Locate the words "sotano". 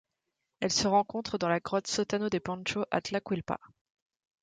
1.85-2.27